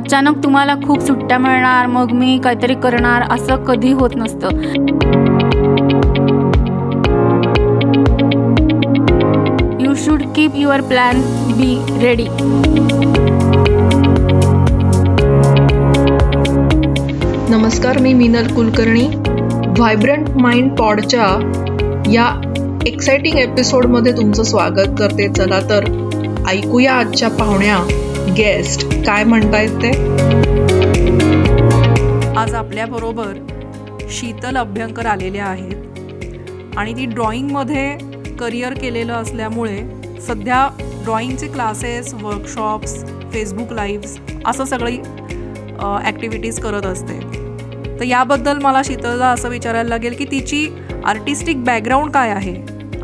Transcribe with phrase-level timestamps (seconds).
[0.00, 4.48] अचानक तुम्हाला खूप सुट्ट्या मिळणार मग मी काहीतरी करणार असं कधी होत नसतं.
[9.80, 11.20] You should keep your plan
[11.50, 12.26] B ready
[17.50, 19.06] नमस्कार मी मीनल कुलकर्णी.
[19.78, 21.26] व्हायब्रंट माइंड पॉडच्या
[22.12, 22.28] या
[22.86, 25.28] एक्साइटिंग एपिसोडमध्ये तुमचं स्वागत करते.
[25.28, 25.84] चला तर
[26.48, 27.78] ऐकूया आजच्या पाहुण्या
[28.36, 29.90] गेस्ट काय म्हणतायत ते?
[32.38, 33.32] आज आपल्याबरोबर
[34.10, 36.76] शीतल अभ्यंकर आलेल्या आहेत.
[36.78, 37.96] आणि ती ड्रॉइंगमध्ये
[38.40, 39.78] करिअर केलेलं असल्यामुळे
[40.26, 40.68] सध्या
[41.04, 42.94] ड्रॉइंगचे क्लासेस वर्कशॉप्स
[43.32, 44.98] फेसबुक लाईव्स असं सगळी
[46.04, 47.18] ॲक्टिव्हिटीज करत असते.
[47.98, 50.66] तर याबद्दल मला शीतलला असं विचारायला लागेल की तिची
[51.04, 52.54] आर्टिस्टिक बॅकग्राऊंड काय आहे?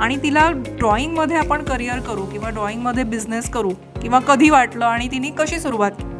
[0.00, 3.70] आणि तिला ड्रॉइंगमध्ये आपण करिअर करू किंवा ड्रॉइंगमध्ये बिझनेस करू
[4.02, 6.14] किंवा कधी वाटलं आणि तिने कशी सुरुवात केली?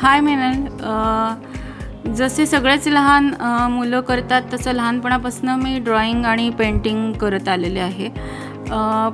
[0.00, 3.30] हाय मेनल जसे सगळेच लहान
[3.70, 8.08] मुलं करतात तसं लहानपणापासून मी ड्रॉइंग आणि पेंटिंग करत आलेले आहे.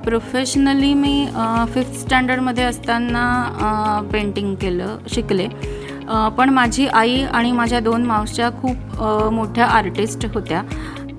[0.05, 1.27] प्रोफेशनली मी
[1.75, 5.49] फिफ्थ स्टँडर्डमध्ये असताना पेंटिंग केलं शिकले.
[6.39, 9.03] पण माझी आई आणि माझ्या दोन मावश्या खूप
[9.33, 10.63] मोठ्या आर्टिस्ट होत्या.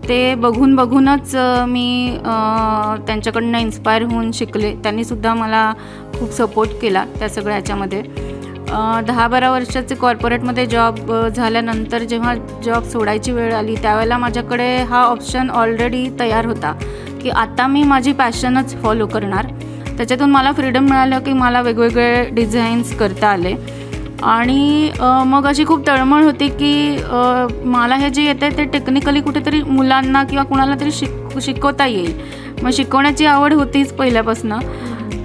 [0.08, 1.36] ते बघून बघूनच
[1.68, 2.18] मी
[3.08, 4.74] त्यांच्याकडनं इन्स्पायर होऊन शिकले.
[4.84, 5.72] त्यांनीसुद्धा मला
[6.20, 8.02] खूप सपोर्ट केला त्या सगळ्या याच्यामध्ये
[9.08, 12.34] दहा बारा वर्षाचे कॉर्पोरेटमध्ये जॉब झाल्यानंतर जेव्हा
[12.66, 16.72] जॉब सोडायची वेळ आली त्यावेळेला माझ्याकडे हा ऑप्शन ऑलरेडी तयार होता
[17.22, 19.48] की आता मी माझी पॅशनच फॉलो करणार.
[19.98, 23.54] त्याच्यातून मला फ्रीडम मिळालं की मला वेगवेगळे डिझाईन्स करता आले.
[24.24, 24.92] आणि
[25.28, 26.98] मग अशी खूप तळमळ होती की
[27.66, 32.14] मला हे जे येतं ते टेक्निकली कुठेतरी मुलांना किंवा कुणाला तरी शिक शिकवता येईल.
[32.64, 34.54] मग शिकवण्याची आवड होतीच पहिल्यापासून.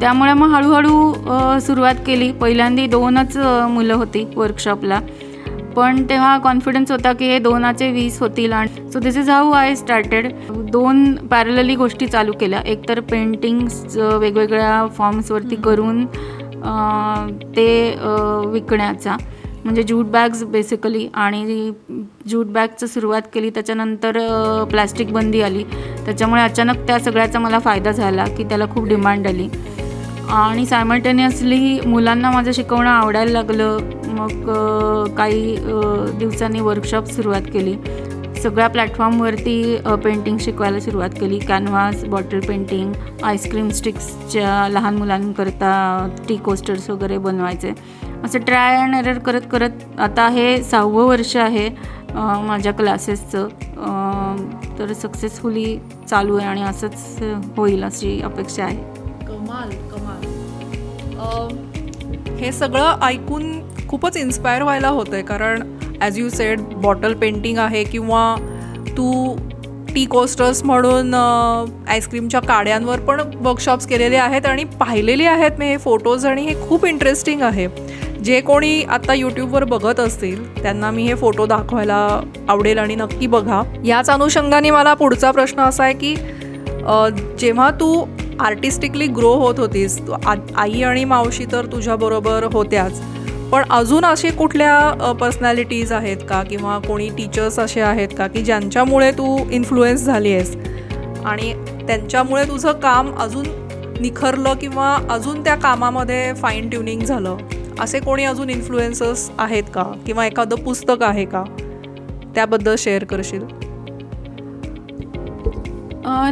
[0.00, 2.30] त्यामुळे मग हळूहळू सुरुवात केली.
[2.32, 3.36] पहिल्यांदी दोनच
[3.70, 5.00] मुलं होती वर्कशॉपला
[5.76, 9.74] पण तेव्हा कॉन्फिडन्स होता की हे दोनाचे वीस होतील आणि so this is how I
[9.74, 10.32] started
[10.70, 12.60] दोन पॅरलली गोष्टी चालू केल्या.
[12.60, 16.04] एक तर पेंटिंग्स वेगवेगळ्या फॉर्म्सवरती करून
[17.56, 17.68] ते
[18.52, 19.16] विकण्याचा.
[19.64, 21.70] म्हणजे ज्यूट बॅग्स बेसिकली आणि
[22.26, 24.18] ज्यूट बॅगचं सुरुवात केली त्याच्यानंतर
[24.70, 25.64] प्लॅस्टिक बंदी आली.
[26.04, 29.48] त्याच्यामुळे अचानक त्या सगळ्याचा मला फायदा झाला की त्याला खूप डिमांड आली.
[30.30, 33.78] आणि सायमल्टेनियसली मुलांना माझं शिकवणं आवडायला लागलं.
[34.08, 34.50] मग
[35.16, 35.56] काही
[36.18, 37.74] दिवसांनी वर्कशॉप सुरुवात केली.
[38.42, 41.38] सगळ्या प्लॅटफॉर्मवरती पेंटिंग शिकवायला सुरुवात केली.
[41.38, 47.72] Canvas bottle painting ice cream स्टिक्सच्या लहान मुलांकरता टी कोस्टर्स वगैरे बनवायचे.
[48.24, 51.68] असं ट्राय अँड एरर करत करत आता हे सहावं वर्ष आहे
[52.14, 53.48] माझ्या क्लासेसचं
[54.78, 55.78] तर सक्सेसफुली
[56.10, 57.18] चालू आहे आणि असंच
[57.56, 58.76] होईल अशी अपेक्षा आहे.
[59.26, 60.26] कमाल कमाल.
[62.38, 65.62] हे सगळं ऐकून खूपच इन्स्पायर व्हायला होतं आहे कारण
[66.00, 68.34] as you said bottle painting आहे किंवा
[68.96, 69.36] तू
[69.94, 76.26] टी कोस्टर्स म्हणून आईस्क्रीमच्या काड्यांवर पण वर्कशॉप्स केलेले आहेत आणि पाहिलेले आहेत मी हे फोटोज
[76.26, 77.66] आणि हे खूप इंटरेस्टिंग आहे.
[78.24, 83.62] जे कोणी आता यूट्यूबवर बघत असतील त्यांना मी हे फोटो दाखवायला आवडेल आणि नक्की बघा.
[83.84, 86.14] याच अनुषंगाने मला पुढचा प्रश्न असा आहे की
[87.38, 88.04] जेव्हा तू
[88.40, 93.00] आर्टिस्टिकली ग्रो होत होतीस तू आ आई आणि मावशी तर तुझ्याबरोबर होत्याच.
[93.52, 96.42] पण अजून असे कुठल्या पर्सनॅलिटीज आहेत का?
[96.42, 98.26] किंवा कोणी टीचर्स असे आहेत का?
[98.26, 100.56] की ज्यांच्यामुळे तू इन्फ्लुएन्स झाली आहेस?
[101.24, 101.54] आणि
[101.86, 103.46] त्यांच्यामुळे तुझं काम अजून
[104.00, 107.36] निखरलं किंवा अजून त्या कामामध्ये फाईन ट्युनिंग झालं?
[107.80, 109.82] असे कोणी अजून इन्फ्लुएन्सर्स आहेत का?
[110.06, 111.44] किंवा एखादं पुस्तक आहे का?
[112.34, 113.42] त्याबद्दल शेअर करशील?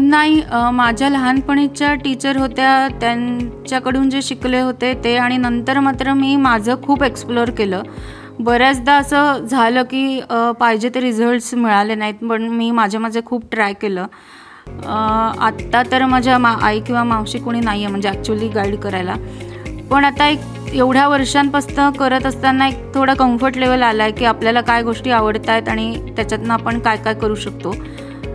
[0.00, 0.42] नाही
[0.72, 7.02] माझ्या लहानपणीच्या टीचर होत्या त्यांच्याकडून जे शिकले होते ते आणि नंतर मात्र मी माझं खूप
[7.04, 7.82] एक्सप्लोअर केलं.
[8.40, 10.20] बऱ्याचदा असं झालं की
[10.60, 14.06] पाहिजे ते रिझल्ट्स मिळाले नाहीत पण मी माझ्या माझे खूप ट्राय केलं.
[14.86, 19.14] आत्ता तर माझ्या मा आई किंवा मावशी कोणी नाही आहे म्हणजे ॲक्च्युली गाईड करायला.
[19.90, 24.60] पण आता एक एवढ्या वर्षांपासून करत असताना एक थोडा कम्फर्ट लेवल आला आहे की आपल्याला
[24.60, 27.74] काय गोष्टी आवडत आहेत आणि त्याच्यातनं आपण काय काय करू शकतो.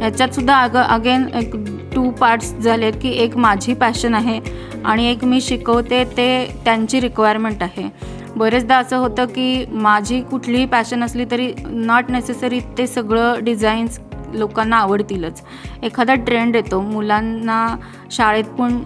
[0.01, 1.55] ह्याच्यात सुद्धा अग अगेन एक
[1.95, 4.39] टू पार्ट्स झाले आहेत की एक माझी पॅशन आहे
[4.85, 6.27] आणि एक मी शिकवते ते
[6.65, 7.89] त्यांची रिक्वायरमेंट आहे.
[8.37, 13.99] बरेचदा असं होतं की माझी कुठलीही पॅशन असली तरी नॉट नेसेसरी ते सगळं डिझाईन्स
[14.33, 15.41] लोकांना आवडतीलच.
[15.83, 17.75] एखादा ट्रेंड येतो मुलांना
[18.11, 18.77] शाळेत पण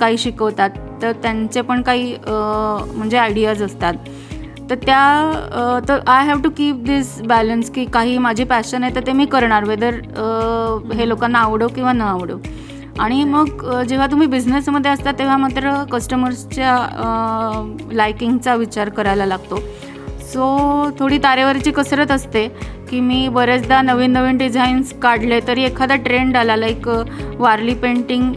[0.00, 0.70] काही शिकवतात
[1.02, 3.94] तर त्यांचे पण काही म्हणजे आयडियाज असतात.
[4.70, 9.06] तर त्या तर I have to keep this balance की काही माझी पॅशन आहे तर
[9.06, 9.94] ते मी करणार वेदर
[10.94, 12.38] हे लोकांना आवडो किंवा न आवडो.
[12.98, 16.76] आणि मग जेव्हा तुम्ही बिझनेसमध्ये असता तेव्हा मात्र कस्टमर्सच्या
[17.92, 19.58] लायकिंगचा विचार करायला लागतो.
[20.32, 20.44] सो
[20.98, 22.46] थोडी तारेवरची कसरत असते
[22.90, 26.88] की मी बरेचदा नवीन नवीन डिझाईन्स काढले तरी एखादा ट्रेंड आला लाईक
[27.38, 28.32] वारली पेंटिंग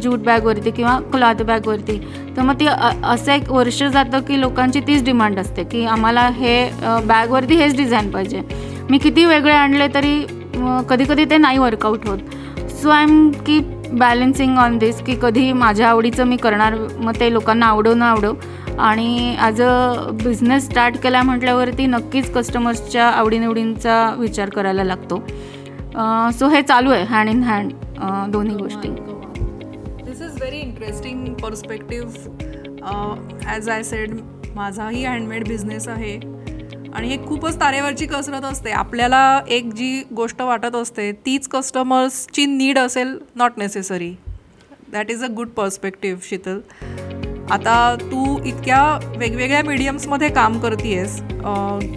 [0.00, 1.98] ज्यूट बॅगवरती किंवा क्लॉथ बॅगवरती
[2.36, 6.62] तर मग ती असं एक वर्ष जातं की लोकांची तीच डिमांड असते की आम्हाला हे
[7.06, 8.42] बॅगवरती हेच डिझाईन पाहिजे.
[8.90, 10.18] मी किती वेगळे आणले तरी
[10.90, 12.18] कधी कधी ते नाही वर्कआउट होत.
[12.82, 17.32] So I am keep balancing on this की कधी माझ्या आवडीचं मी करणार मग ते
[17.32, 18.32] लोकांना आवडो न आवडो
[18.78, 25.18] आणि ॲज अ बिझनेस स्टार्ट केला म्हटल्यावरती नक्कीच कस्टमर्सच्या आवडीनिवडींचा विचार करायला लागतो.
[26.38, 27.72] सो हे चालू आहे हँड इन हँड
[28.32, 28.88] दोन्ही गोष्टी.
[30.04, 32.12] This is very interesting perspective
[33.46, 34.14] as I said
[34.54, 36.18] माझाही हँडमेड बिझनेस आहे.
[36.94, 38.70] आणि हे खूपच तारेवरची कसरत असते.
[38.70, 44.14] आपल्याला एक जी गोष्ट वाटत असते तीच कस्टमर्सची नीड असेल not necessary
[44.92, 46.58] that is a good perspective Sheetal
[47.50, 48.82] आता तू इतक्या
[49.16, 51.20] वेगवेगळ्या मीडियम्समध्ये काम करतेयस.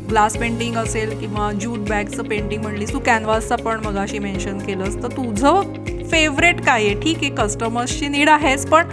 [0.09, 4.95] ग्लास पेंटिंग असेल किंवा ज्यूट बॅगचं पेंटिंग म्हणलीस तू कॅनव्हासचा पण मगाशी मेन्शन केलंस.
[5.03, 5.73] तर तुझं
[6.11, 6.93] फेवरेट काय आहे?
[7.01, 8.89] ठीक आहे कस्टमर्सची नीड आहेच पण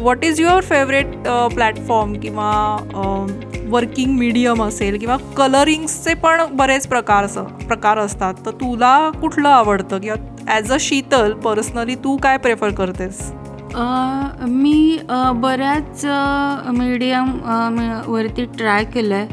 [0.00, 1.16] what is your favourite
[1.54, 2.52] platform किंवा
[3.70, 7.26] वर्किंग मीडियम असेल किंवा कलरिंग्सचे पण बरेच प्रकार
[7.66, 8.34] प्रकार असतात.
[8.46, 9.98] तर तुला कुठलं आवडतं?
[9.98, 13.20] किंवा ॲज अ शीतल पर्सनली तू काय प्रेफर करतेस?
[13.76, 14.98] मी
[15.36, 16.04] बऱ्याच
[16.74, 17.30] मीडियम
[18.06, 19.26] वरती ट्राय केलं आहे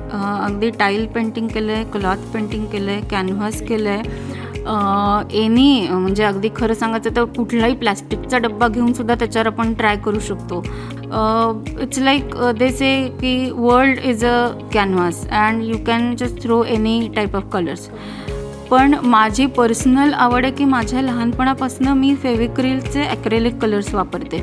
[0.46, 6.50] अगदी टाईल पेंटिंग केलं आहे क्लॉथ पेंटिंग केलं आहे कॅनव्हास केलं आहे एनी म्हणजे अगदी
[6.56, 10.62] खरं सांगायचं तर कुठलाही प्लॅस्टिकचा डब्बा घेऊन सुद्धा त्याच्यावर आपण ट्राय करू शकतो.
[11.82, 14.36] इट्स लाईक दे से की world is a
[14.74, 17.90] canvas and you can just throw any type of colours
[18.70, 24.42] पण माझी पर्सनल आवड आहे की माझ्या लहानपणापासून मी फेविक्रिलचे ॲक्रेलिक कलर्स वापरते.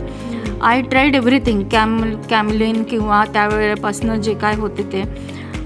[0.63, 2.01] I tried everything cam
[2.31, 5.05] Camlin किंवा त्यावेळेपासून जे काय होते ते.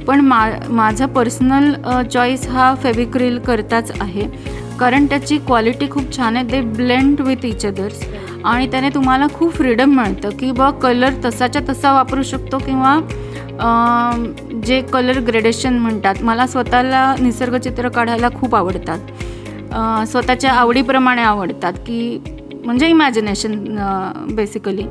[0.06, 1.72] पण मा माझा पर्सनल
[2.12, 4.26] चॉईस हा फेविक्रिल करताच आहे.
[4.80, 6.50] कारण त्याची क्वालिटी खूप छान आहे.
[6.52, 8.04] ते ब्लेंड विथ इच अदर्स
[8.44, 12.98] आणि त्याने तुम्हाला खूप फ्रीडम मिळतं की बा कलर तसाच्या तसा वापरू शकतो किंवा
[14.66, 18.98] जे कलर ग्रेडेशन म्हणतात मला स्वतःला निसर्गचित्र काढायला खूप आवडतात.
[20.08, 22.18] स्वतःच्या आवडीप्रमाणे आवडतात की
[22.64, 23.54] म्हणजे इमॅजिनेशन
[24.34, 24.82] बेसिकली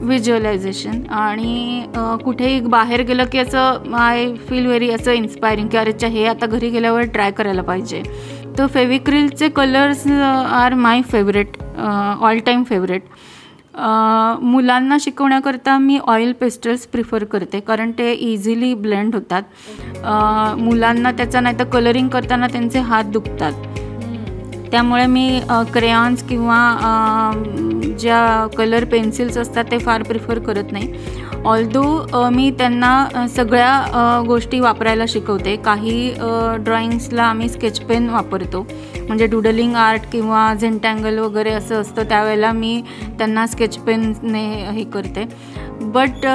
[0.00, 1.84] व्हिज्युअलायझेशन आणि
[2.24, 6.70] कुठेही बाहेर गेलं की असं आय फील व्हेरी असं इन्स्पायरिंग की अरेच्या हे आता घरी
[6.70, 8.02] गेल्यावर ट्राय करायला पाहिजे.
[8.58, 13.02] तर फेविक्रिलचे colours are my favourite all time favourite
[14.42, 19.42] मुलांना शिकवण्याकरता मी ऑइल पेस्टल्स प्रिफर करते कारण ते इझिली ब्लेंड होतात.
[20.58, 23.52] मुलांना त्याचा नाही तर कलरिंग करताना त्यांचे हात दुखतात.
[24.70, 25.40] त्यामुळे मी
[25.72, 26.58] क्रेयॉन्स किंवा
[28.00, 30.92] ज्या कलर पेन्सिल्स असतात ते फार प्रिफर करत नाही.
[31.46, 35.56] ऑल्दो मी त्यांना सगळ्या गोष्टी वापरायला शिकवते.
[35.64, 36.12] काही
[36.64, 38.66] ड्रॉइंग्सला आम्ही स्केच पेन वापरतो.
[38.98, 42.80] म्हणजे डुडलिंग आर्ट किंवा झेंटँगल वगैरे असं असतं त्यावेळेला मी
[43.18, 45.24] त्यांना स्केच पेनने हे करते.
[45.82, 46.26] बट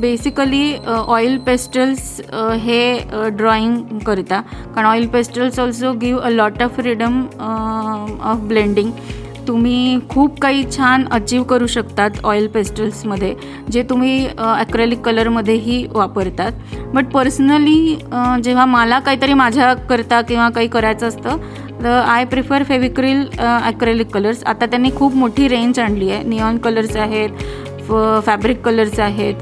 [0.00, 2.20] बेसिकली ऑइल पेस्टल्स
[2.62, 2.98] हे
[3.36, 4.40] ड्रॉइंग करता.
[4.74, 7.22] कारण oil pastels also give a lot of freedom
[8.22, 8.90] of blending
[9.50, 13.34] तुम्ही खूप काही छान अचीव करू शकतात ऑइल पेस्टल्समध्ये
[13.72, 16.52] जे तुम्ही ॲक्रेलिक कलरमध्येही वापरतात.
[16.94, 17.96] बट पर्सनली
[18.44, 21.36] जेव्हा मला काहीतरी माझ्याकरता किंवा काही करायचं असतं
[21.82, 26.22] तर I prefer Fevicryl acrylic colours आता त्यांनी खूप मोठी रेंज आणली आहे.
[26.24, 27.42] निऑन कलर्स आहेत
[27.88, 29.34] फ फॅब्रिक कलर्स आहेत.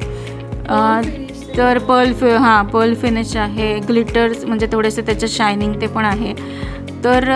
[1.57, 3.79] तर पर्ल फि हां पर्ल फिनिश आहे.
[3.89, 6.33] ग्लिटर्स म्हणजे थोडेसे त्याच्यात शायनिंग ते पण आहे.
[7.05, 7.29] तर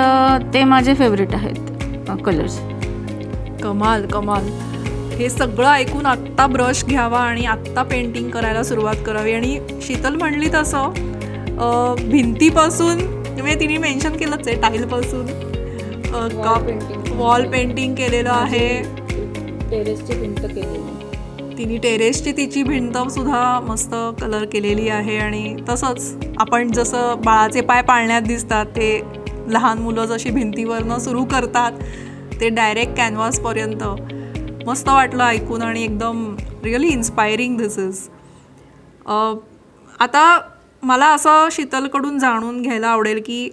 [0.55, 1.72] ते माझे फेवरेट आहेत.
[2.25, 2.59] कलर्स
[3.63, 4.49] कमाल कमाल.
[5.19, 9.33] हे सगळं ऐकून आत्ता ब्रश घ्यावा आणि आत्ता पेंटिंग करायला सुरुवात करावी.
[9.33, 10.93] आणि शीतल म्हणली तसं
[12.11, 13.01] भिंतीपासून
[13.33, 15.27] म्हणजे तिने मेन्शन केलंच आहे टाईलपासून
[17.19, 18.69] वॉल पेंटिंग केलेलं आहे.
[19.71, 20.79] टेरेसची भिंत केलेली.
[21.59, 25.17] तिने टेरेसची तिची भिंत सुद्धा मस्त कलर केलेली आहे.
[25.19, 29.01] आणि तसंच आपण जसं बाळाचे पाय पाळण्यात दिसतात ते
[29.53, 31.73] लहान मुलं जशी भिंतीवरनं सुरू करतात
[32.41, 33.85] ते डायरेक्ट कॅनव्हासपर्यंत
[34.67, 36.25] मस्त वाटलं ऐकून आणि एकदम
[36.65, 38.09] रिअली इन्स्पायरिंग दिस इज
[40.01, 40.25] आता
[40.83, 43.49] मला असं शीतलकडून जाणून घ्यायला आवडेल की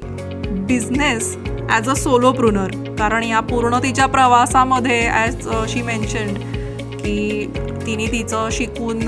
[0.68, 1.36] business
[1.70, 6.38] as a solopreneur कारण या पूर्ण तिच्या प्रवासामध्ये ॲज शी मेन्शन्ड
[6.94, 7.46] की
[7.86, 9.00] तिने तिचं शिकून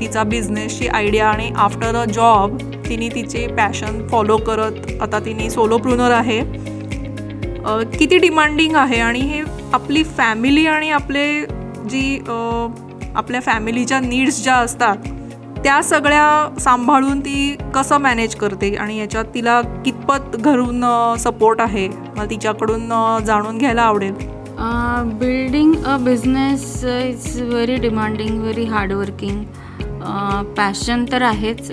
[0.00, 2.56] तिचा बिझनेसची आयडिया आणि आफ्टर अ जॉब
[2.88, 6.40] तिने तिचे पॅशन फॉलो करत आता तिने सोलो प्रुनर आहे
[7.98, 9.42] किती डिमांडिंग आहे आणि हे
[9.74, 11.26] आपली फॅमिली आणि आपले
[11.90, 12.18] जी
[13.16, 14.96] आपल्या फॅमिलीच्या नीड्स ज्या असतात
[15.64, 20.84] त्या सगळ्या सांभाळून ती कसं मॅनेज करते आणि याच्यात तिला कितपत घरून
[21.18, 22.88] सपोर्ट आहे मला तिच्याकडून
[23.26, 24.14] जाणून घ्यायला आवडेल.
[25.20, 29.42] Building a business is very demanding very hardworking
[30.56, 31.70] passion तर आहेच.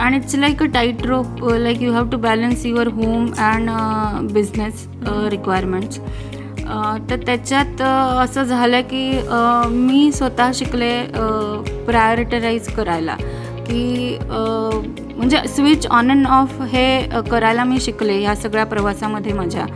[0.00, 3.70] And it's like a tight rope like you have to balance your home and
[4.32, 6.00] business requirements
[7.10, 13.16] तर त्याच्यात uh, असं झालं की uh, मी स्वतः शिकले uh, प्रायोरिटराईज करायला.
[13.70, 14.18] की
[15.16, 19.66] म्हणजे स्विच ऑन अँड ऑफ हे करायला मी शिकले ह्या सगळ्या प्रवासामध्ये माझ्या.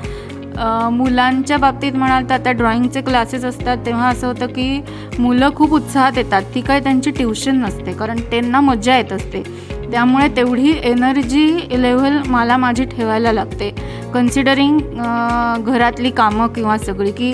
[0.92, 4.80] मुलांच्या बाबतीत म्हणाल तर आता ड्रॉइंगचे क्लासेस असतात तेव्हा असं होतं की
[5.18, 6.42] मुलं खूप उत्साहात येतात.
[6.54, 9.42] ती काय त्यांची ट्युशन नसते कारण त्यांना मजा येत असते.
[9.92, 13.70] त्यामुळे तेवढी एनर्जी लेवल मला माझी ठेवायला लागते.
[14.14, 14.78] कन्सिडरिंग
[15.66, 17.32] घरातली कामं किंवा सगळी की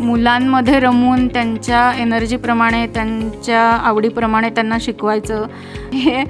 [0.00, 5.46] मुलांमध्ये रमून त्यांच्या एनर्जीप्रमाणे त्यांच्या आवडीप्रमाणे त्यांना शिकवायचं
[5.92, 6.24] हे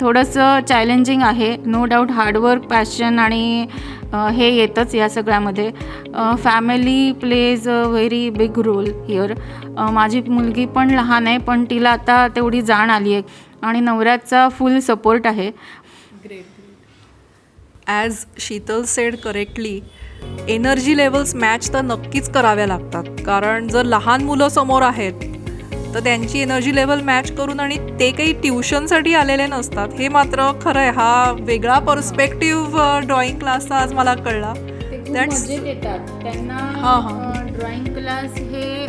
[0.00, 1.56] थोडंसं चॅलेंजिंग आहे.
[1.64, 3.66] नो डाऊट हार्डवर्क पॅशन आणि
[4.14, 5.70] हे येतंच या सगळ्यामध्ये.
[6.42, 9.32] Family plays a very big role here
[9.92, 13.22] माझी मुलगी पण लहान आहे पण तिला आता तेवढी जाण आली आहे
[13.62, 15.50] आणि नवऱ्याचा फुल सपोर्ट आहे.
[17.86, 19.80] As Sheetal said correctly
[20.48, 23.04] energy levels match तर नक्कीच कराव्या लागतात.
[23.26, 25.35] कारण जर लहान मुलं समोर आहेत
[25.96, 29.88] तर त्यांची एनर्जी लेवल मॅच करून आणि ते काही ट्युशनसाठी आलेले नसतात.
[29.98, 34.52] हे मात्र खरं आहे हा वेगळा पर्स्पेक्टिव्ह ड्रॉइंग क्लासचा आज मला कळला.
[36.22, 37.46] त्यांना हां, हां.
[37.46, 38.86] ड्रॉइंग क्लास हे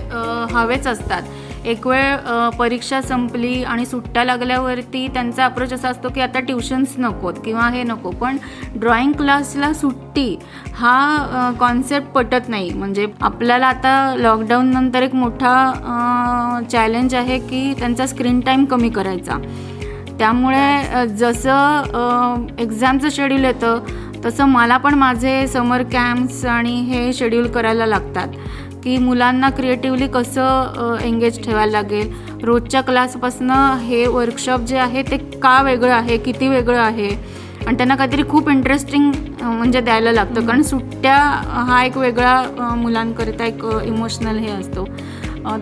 [0.51, 1.21] हवेच असतात.
[1.67, 7.33] एक वेळ परीक्षा संपली आणि सुट्ट्या लागल्यावरती त्यांचा अप्रोच असा असतो की आता ट्युशन्स नकोत
[7.45, 8.09] किंवा हे नको.
[8.11, 8.37] पण
[8.75, 10.37] ड्रॉइंग क्लासला सुट्टी
[10.75, 12.69] हा कॉन्सेप्ट पटत नाही.
[12.69, 19.37] म्हणजे आपल्याला आता लॉकडाऊन नंतर एक मोठा चॅलेंज आहे की त्यांचा स्क्रीन टाईम कमी करायचा.
[20.19, 23.83] त्यामुळे जसं एक्झामचं शेड्यूल येतं
[24.25, 28.27] तसं मला पण माझे समर कॅम्प्स आणि हे शेड्यूल करायला लागतात.
[28.87, 32.11] की मुलांना क्रिएटिव्हली कसं एंगेज ठेवायला लागेल.
[32.43, 37.09] रोजच्या क्लासपासनं हे वर्कशॉप जे आहे ते का वेगळं आहे किती वेगळं आहे?
[37.65, 40.45] आणि त्यांना काहीतरी खूप इंटरेस्टिंग म्हणजे द्यायला लागतं.
[40.47, 41.17] कारण सुट्ट्या
[41.67, 44.85] हा एक वेगळा मुलांकरिता एक इमोशनल हे असतो.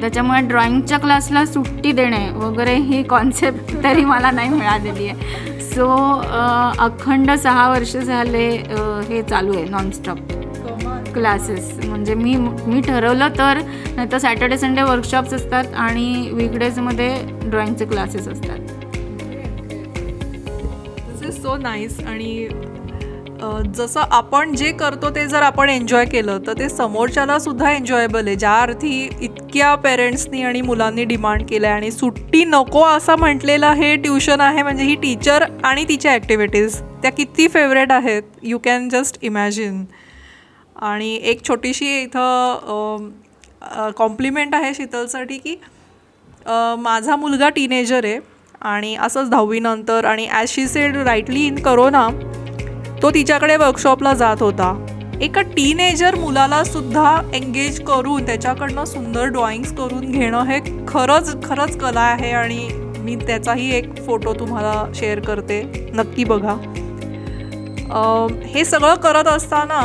[0.01, 5.59] त्याच्यामुळे ड्रॉइंगच्या क्लासला सुट्टी देणे वगैरे ही कॉन्सेप्ट तरी मला नाही मिळालेली आहे.
[5.73, 5.91] सो
[6.85, 8.47] अखंड सहा वर्ष झाले
[9.09, 10.17] हे चालू आहे नॉनस्टॉप
[11.15, 13.59] क्लासेस म्हणजे मी मी ठरवलं तर
[13.95, 17.09] नाही तर सॅटर्डे संडे वर्कशॉप्स असतात आणि वीकडेजमध्ये
[17.45, 18.59] ड्रॉइंगचे क्लासेस असतात.
[21.09, 22.47] दिस इज सो नाईस आणि
[23.75, 28.35] जसं आपण जे करतो ते जर आपण एन्जॉय केलं तर ते समोरच्याला सुद्धा एन्जॉयबल आहे.
[28.35, 33.95] ज्या अर्थी इतक्या पेरेंट्सनी आणि मुलांनी डिमांड केलं आहे आणि सुट्टी नको असं म्हटलेलं हे
[33.95, 39.17] ट्युशन आहे म्हणजे ही टीचर आणि तिच्या ॲक्टिव्हिटीज त्या किती फेवरेट आहेत यू कॅन जस्ट
[39.21, 39.83] इमॅजिन
[40.75, 43.09] आणि एक छोटीशी इथं
[43.97, 45.55] कॉम्प्लिमेंट आहे शीतलसाठी की
[46.79, 48.19] माझा मुलगा टीनेजर आहे
[48.61, 52.07] आणि असंच दहावीनंतर आणि as she said rightly in corona
[53.01, 54.73] तो तिच्याकडे वर्कशॉपला जात होता.
[55.21, 62.01] एका टीनेजर मुलाला सुद्धा एंगेज करून त्याच्याकडनं सुंदर ड्रॉइंग्स करून घेणं हे खरंच खरंच कला
[62.01, 62.67] आहे आणि
[62.99, 65.61] मी त्याचाही एक फोटो तुम्हाला शेअर करते.
[65.93, 66.53] नक्की बघा.
[68.47, 69.79] हे सगळं करत असताना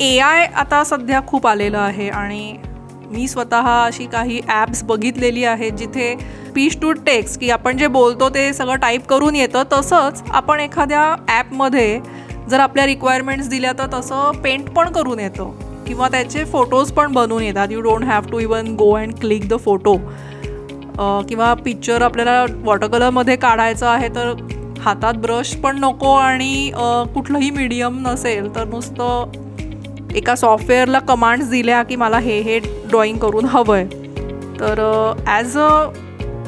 [0.00, 2.56] ए आय आता सध्या खूप आलेलं आहे आणि
[3.10, 6.14] मी स्वतः अशी काही ॲप्स बघितलेली आहेत जिथे
[6.48, 11.04] स्पीच टू टेक्स्ट की आपण जे बोलतो ते सगळं टाईप करून येतं तसंच आपण एखाद्या
[11.28, 12.00] ॲपमध्ये
[12.50, 15.50] जर आपल्या रिक्वायरमेंट्स दिल्या तर तसं पेंट पण करून येतं.
[15.86, 17.68] किंवा त्याचे फोटोज पण बनवून येतात.
[17.70, 19.96] You don't have to even go and click the photo
[21.28, 24.32] किंवा पिक्चर आपल्याला वॉटर कलरमध्ये काढायचं आहे तर
[24.80, 26.70] हातात ब्रश पण नको आणि
[27.14, 29.41] कुठलंही मीडियम नसेल तर नुसतं
[30.16, 33.84] एका सॉफ्टवेअरला कमांड्स दिल्या की मला हे हे ड्रॉइंग करून हवं आहे
[34.60, 34.80] तर
[35.26, 35.68] as a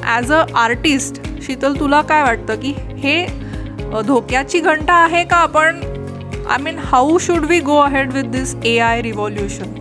[0.06, 3.24] as a artist Sheetal तुला काय वाटतं की हे
[4.06, 5.80] धोक्याची घंटा आहे का आपण
[6.50, 9.80] I mean how should we go ahead with this A I revolution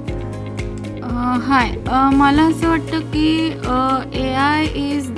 [1.44, 1.72] hi
[2.14, 3.48] मला असं वाटतं की
[4.20, 5.10] A I is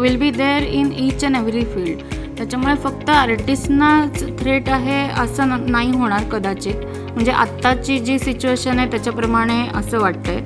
[0.00, 2.02] will be there in each and every field
[2.36, 6.74] त्याच्यामुळे फक्त आर्टिस्टनाच थ्रेट आहे असं न- नाही होणार कदाचित.
[7.14, 10.40] म्हणजे आत्ताची जी सिच्युएशन आहे त्याच्याप्रमाणे असं वाटतंय.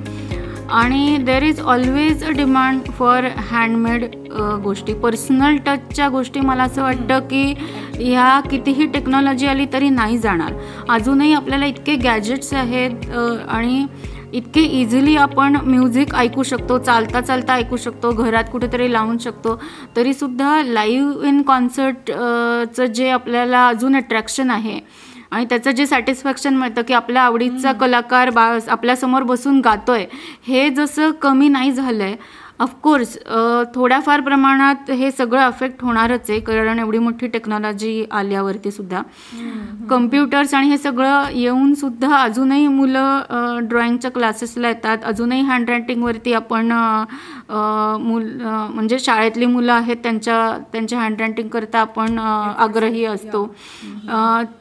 [0.71, 4.03] आणि there is always a demand for handmade
[4.63, 4.93] गोष्टी.
[4.93, 7.53] पर्सनल टचच्या गोष्टी मला असं वाटतं की
[7.95, 10.53] ह्या कितीही टेक्नॉलॉजी आली तरी नाही जाणार.
[10.89, 13.09] अजूनही आपल्याला इतके गॅजेट्स आहेत
[13.49, 13.85] आणि
[14.33, 19.59] इतके इझिली आपण म्युझिक ऐकू शकतो चालता चालता ऐकू शकतो घरात कुठेतरी लावून शकतो
[19.95, 24.79] तरीसुद्धा लाईव्ह इन कॉन्सर्टचं जे आपल्याला अजून अट्रॅक्शन आहे
[25.31, 30.05] आणि त्याचं जे सॅटिस्फॅक्शन मिळतं की आपल्या आवडीचा कलाकार बा आपल्यासमोर बसून गातोय
[30.43, 32.15] हे जसं कमी नाही झालं आहे
[32.59, 33.17] ऑफकोर्स
[33.75, 39.01] थोड्याफार प्रमाणात हे सगळं अफेक्ट होणारच आहे कारण एवढी मोठी टेक्नॉलॉजी आल्यावरती सुद्धा.
[39.89, 43.19] कम्प्युटर्स आणि हे सगळं येऊन सुद्धा अजूनही मुलं
[43.61, 44.97] ड्रॉइंगच्या क्लासेसला येतात.
[45.05, 47.01] अजूनही हँडरायटिंगवरती आपण अ,
[47.49, 48.29] अ, मुल
[48.69, 52.19] म्हणजे शाळेतली मुलं आहेत त्यांच्या त्यांच्या हँडरायटिंग करता आपण
[52.57, 53.55] आग्रही असतो.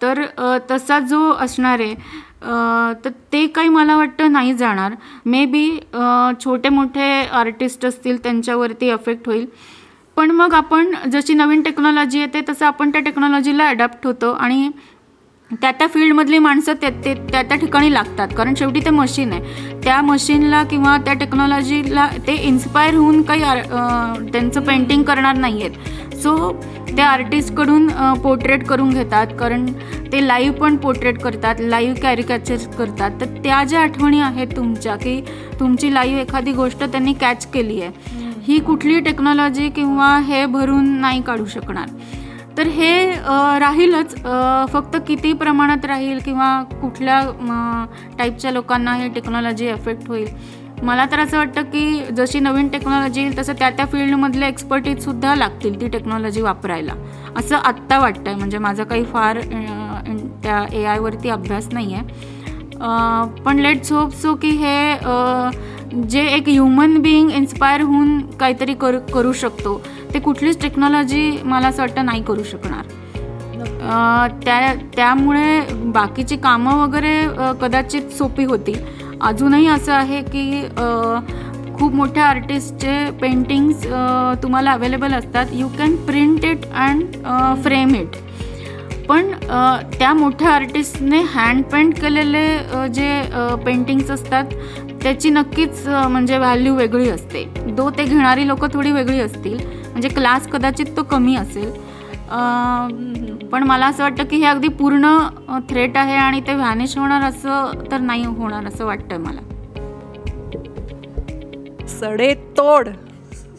[0.03, 0.25] तर
[0.71, 1.95] तसा जो असणार आहे
[2.43, 4.95] तर ते काही मला वाटतं नाही जाणार.
[5.27, 5.69] मे बी
[6.45, 9.47] छोटे मोठे आर्टिस्ट असतील त्यांच्यावरती अफेक्ट होईल.
[10.17, 14.33] पण मग आपण जशी नवीन टेक्नॉलॉजी येते तसं आपण त्या टेक्नॉलॉजीला अडॅप्ट होतो.
[14.33, 14.71] आणि
[15.51, 18.29] त्या त्या फील्डमधली माणसं त्या ते त्या त्या ठिकाणी लागतात.
[18.37, 19.81] कारण शेवटी ते मशीन आहे.
[19.85, 23.63] त्या मशीनला किंवा त्या टेक्नॉलॉजीला ते इन्स्पायर होऊन काही आर-
[24.33, 26.53] त्यांचं पेंटिंग करणार नाही आहेत सो
[26.97, 27.89] ते आर्टिस्टकडून
[28.23, 29.27] पोर्ट्रेट करून घेतात.
[29.41, 29.67] कारण
[30.13, 31.61] ते लाईव्ह पण पोर्ट्रेट करतात.
[31.61, 33.11] लाईव्ह कॅरिकॅचर करतात.
[33.21, 35.21] तर त्या ज्या आठवणी आहेत तुमच्या की
[35.61, 41.21] तुमची लाईव्ह एखादी गोष्ट त्यांनी कॅच केली आहे ही कुठली टेक्नॉलॉजी किंवा हे भरून नाही
[41.23, 41.89] काढू शकणार.
[42.59, 42.93] तर हे
[43.61, 44.15] राहीलच.
[44.73, 47.85] फक्त किती प्रमाणात राहील किंवा कुठल्या म,
[48.19, 50.29] टाईपच्या लोकांना हे टेक्नॉलॉजी एफेक्ट होईल?
[50.83, 55.81] मला तर असं वाटतं की जशी नवीन टेक्नॉलॉजी येईल तसं त्या त्या फील्डमधले एक्सपर्टीजसुद्धा लागतील
[55.81, 56.93] ती टेक्नॉलॉजी वापरायला.
[57.37, 59.41] असं आत्ता वाटतं आहे म्हणजे माझा काही फार
[60.43, 64.97] त्या ए आयवरती अभ्यास नाही आहे पण लेट्स होप सो की हे
[66.09, 69.81] जे एक ह्युमन बिईंग इन्स्पायर होऊन काहीतरी करू करू शकतो.
[70.15, 72.97] ते कुठलीच टेक्नॉलॉजी मला असं वाटतं नाही करू शकणार.
[74.45, 75.61] त्या त्यामुळे
[75.93, 77.21] बाकीची कामं वगैरे
[77.61, 78.73] कदाचित सोपी होती.
[79.23, 80.63] अजूनही असं आहे की
[81.79, 83.85] खूप मोठ्या आर्टिस्टचे पेंटिंग्स
[84.43, 85.47] तुम्हाला अवेलेबल असतात.
[85.53, 87.05] You can print it and
[87.63, 88.17] frame it
[89.09, 89.31] पण
[89.99, 92.47] त्या मोठ्या आर्टिस्टने हँड पेंट केलेले
[92.95, 93.11] जे
[93.65, 94.45] पेंटिंग्स असतात
[95.03, 97.45] त्याची नक्कीच म्हणजे व्हॅल्यू वेगळी असते.
[97.67, 99.59] दो ते घेणारी लोकं थोडी वेगळी असतील.
[99.99, 101.71] म्हणजे क्लास कदाचित तो कमी असेल.
[103.53, 105.09] पण मला असं वाटतं की हे अगदी पूर्ण
[105.69, 109.41] थ्रेट आहे आणि ते व्हॅनिश होणार असं तर नाही होणार असं वाटतंय मला.
[111.89, 112.89] सडे तोड.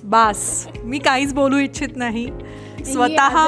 [0.04, 0.68] बास.
[0.84, 2.26] मी काहीच बोलू इच्छित नाही.
[2.86, 3.48] स्वतः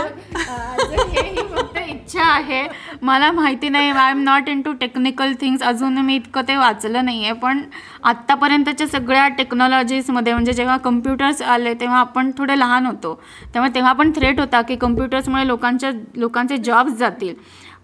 [2.12, 2.68] इच्छा आहे.
[3.02, 7.24] मला माहिती नाही I am not into technical things अजून मी इतकं ते वाचलं नाही
[7.24, 7.62] आहे पण
[8.04, 13.14] आत्तापर्यंतच्या सगळ्या टेक्नॉलॉजीजमध्ये म्हणजे जेव्हा कम्प्युटर्स आले तेव्हा आपण थोडे लहान होतो.
[13.54, 17.34] त्यामुळे तेव्हा पण थ्रेट होता की कम्प्युटर्समुळे लोकांच्या लोकांचे जॉब्स जातील.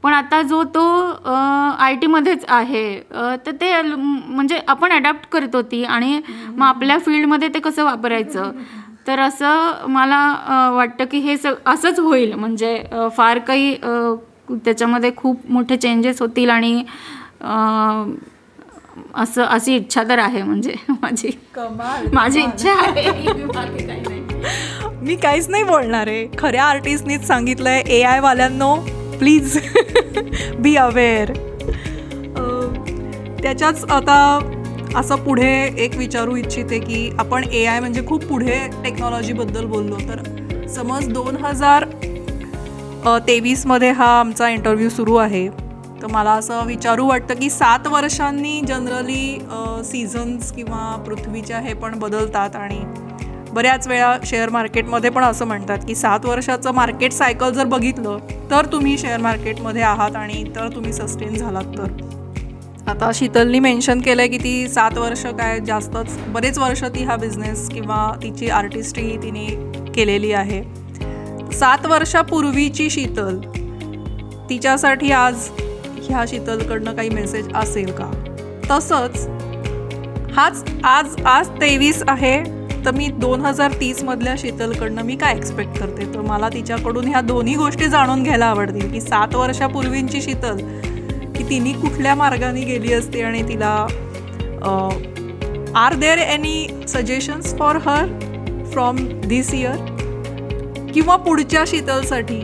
[0.04, 0.82] पण आता जो तो
[1.80, 3.00] आय टीमध्येच आहे
[3.46, 8.52] तर ते म्हणजे आपण अडॅप्ट करत होती आणि मग आपल्या फील्डमध्ये ते कसं वापरायचं?
[9.08, 12.34] तर असं मला वाटतं की हे स असंच होईल.
[12.34, 12.82] म्हणजे
[13.18, 13.76] फार काही
[14.50, 16.84] त्याच्यामध्ये खूप मोठे चेंजेस होतील आणि
[19.16, 21.30] असं अशी इच्छा तर आहे म्हणजे माझी.
[21.56, 23.12] कमाल माझी इच्छा आहे.
[25.02, 26.28] मी काहीच नाही बोलणार आहे.
[26.38, 28.76] खऱ्या आर्टिस्टनीच सांगितलंय ए आय वाल्यांनो
[29.20, 29.58] प्लीज
[30.60, 31.32] बी अवेअर
[33.42, 34.18] त्याच्याच आता
[34.96, 39.98] असं पुढे एक विचारू इच्छिते की आपण ए आय म्हणजे खूप पुढे टेक्नॉलॉजीबद्दल बोललो.
[40.10, 41.86] तर समज दोन हजार
[43.28, 45.48] तेवीसमध्ये हा आमचा इंटरव्ह्यू सुरू आहे.
[46.02, 49.38] तर मला असं विचारू वाटतं की सात वर्षांनी जनरली
[49.86, 52.80] सीझन्स किंवा पृथ्वीच्या हे पण बदलतात आणि
[53.54, 58.18] बऱ्याच वेळा शेअर मार्केटमध्ये पण असं म्हणतात की सात वर्षाचं मार्केट सायकल जर बघितलं
[58.52, 61.92] तर तुम्ही शेअर मार्केटमध्ये आहात आणि तर तुम्ही सस्टेन झालात तर.
[62.88, 67.16] आता शीतलनी मेन्शन केलं आहे की ती सात वर्ष काय जास्तच बरेच वर्ष ती हा
[67.16, 69.46] बिझनेस किंवा तिची आर्टिस्ट्री तिने
[69.96, 70.62] केलेली आहे.
[71.54, 73.40] सात वर्षापूर्वीची शीतल
[74.50, 75.50] तिच्यासाठी आज
[76.08, 78.10] ह्या शीतलकडनं काही मेसेज असेल का?
[78.72, 79.28] तसंच
[80.38, 82.38] हाच आज आज तेवीस आहे
[82.86, 86.14] तर मी दोन हजार तीसमधल्या शीतलकडनं मी काय एक्सपेक्ट करते?
[86.14, 90.58] तर मला तिच्याकडून ह्या दोन्ही गोष्टी जाणून घ्यायला आवडतील की सात वर्षापूर्वींची शीतल
[91.50, 93.76] तिने कुठल्या मार्गाने गेली असते आणि तिला
[95.76, 98.06] are there any suggestions for her
[98.72, 99.76] from this year
[100.94, 102.40] किंवा पुढच्या शीतलसाठी?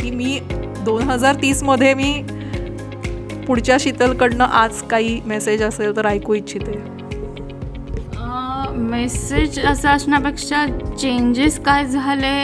[0.00, 0.38] की मी
[0.84, 2.12] दोन हजार तीसमध्ये मी
[3.46, 6.80] पुढच्या शीतलकडनं आज काही मेसेज असेल तर ऐकू इच्छिते.
[8.72, 10.64] मेसेज असं असण्यापेक्षा
[11.00, 12.34] चेंजेस काय झाले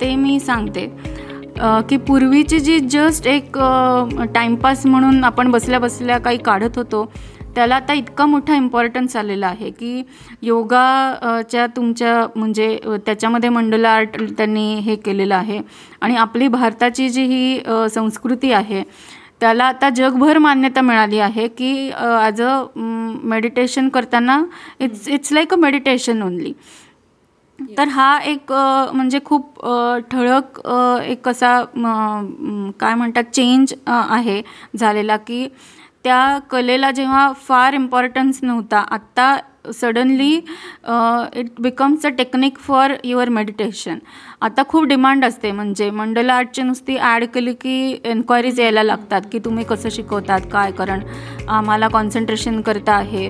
[0.00, 0.86] ते मी सांगते.
[1.88, 3.58] की पूर्वीची जी जस्ट एक
[4.34, 7.04] टाईमपास म्हणून आपण बसल्या बसल्या काही काढत होतो
[7.54, 10.02] त्याला आता इतका मोठा इम्पॉर्टन्स आलेला आहे की
[10.42, 15.60] योगाच्या तुमच्या म्हणजे त्याच्यामध्ये मंडला आर्ट त्यांनी हे केलेलं आहे.
[16.00, 17.60] आणि आपली भारताची जी ही
[17.94, 18.82] संस्कृती आहे
[19.40, 24.42] त्याला आता जगभर मान्यता मिळाली आहे की ॲज अ मेडिटेशन करताना
[24.80, 26.52] it's it's like a meditation only
[27.78, 29.60] तर हा एक म्हणजे खूप
[30.10, 30.60] ठळक
[31.04, 31.60] एक असा
[32.80, 34.40] काय म्हणतात चेंज आहे
[34.76, 35.46] झालेला की
[36.04, 39.36] त्या कलेला जेव्हा फार इम्पॉर्टन्स नव्हता आत्ता
[39.74, 40.32] suddenly
[41.36, 43.98] it becomes a technique for your meditation
[44.42, 49.38] आता खूप डिमांड असते म्हणजे मंडला आर्टची नुसती ॲड केली की एन्क्वायरीज यायला लागतात की
[49.38, 51.00] तुम्ही कसं शिकवतात काय कारण
[51.48, 53.28] आम्हाला कॉन्सन्ट्रेशन करता आहे.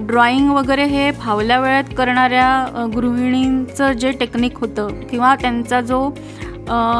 [0.00, 6.08] ड्रॉइंग वगैरे हे फावल्या वेळात करणाऱ्या गृहिणींचं जे टेक्निक होतं किंवा त्यांचा जो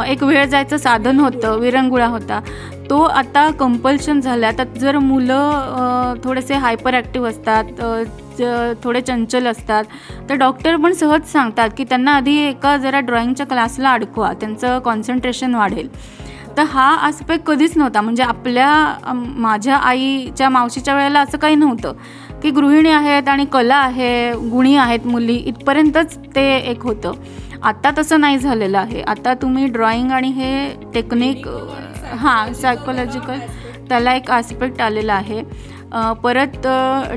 [0.09, 2.41] एक वेळ जायचं साधन होतं विरंगुळा होता
[2.91, 7.65] तो आता कंपल्शन झाला तर जर मुलं थोडेसे हायपर ॲक्टिव्ह असतात
[8.85, 9.85] थोडे चंचल असतात
[10.29, 15.55] तर डॉक्टर पण सहज सांगतात की त्यांना आधी एका जरा ड्रॉइंगच्या क्लासला अडकवा त्यांचं कॉन्सन्ट्रेशन
[15.55, 15.89] वाढेल.
[16.57, 18.01] तर हा आस्पेक्ट कधीच नव्हता.
[18.01, 21.93] म्हणजे आपल्या माझ्या आईच्या मावशीच्या वेळेला असं काही नव्हतं.
[22.43, 27.13] की गृहिणी आहेत आणि कला आहे गुणी आहेत मुली इथपर्यंतच ते एक होतं.
[27.63, 29.03] आत्ता तसं नाही झालेलं आहे.
[29.03, 31.49] आता तुम्ही ड्रॉइंग आणि हे टेक्निक
[32.19, 33.39] हां सायकोलॉजिकल
[33.89, 35.43] त्याला एक आस्पेक्ट आलेला आहे.
[36.25, 36.67] परत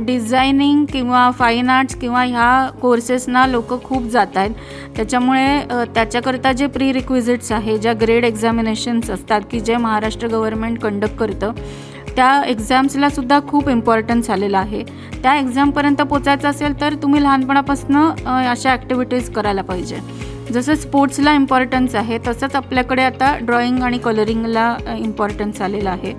[0.06, 4.52] डिझायनिंग किंवा फाईन आर्ट्स किंवा ह्या कोर्सेसना लोक खूप जात आहेत
[4.96, 11.18] त्याच्यामुळे त्याच्याकरता जे प्री रिक्विजिट्स आहे ज्या ग्रेड एक्झामिनेशन्स असतात की जे महाराष्ट्र गव्हर्मेंट कंडक्ट
[11.18, 11.52] करतं
[12.16, 14.84] त्या एक्झाम्सला सुद्धा खूप इम्पॉर्टन्स आलेला आहे.
[15.24, 17.96] त्या एक्झामपर्यंत पोचायचं असेल तर तुम्ही लहानपणापासून
[18.28, 20.00] अशा ॲक्टिव्हिटीज करायला पाहिजे.
[20.52, 26.14] जसं स्पोर्ट्सला इम्पॉर्टन्स आहे तसंच आपल्याकडे आता ड्रॉइंग आणि कलरिंगला इम्पॉर्टन्स आलेलं आहे.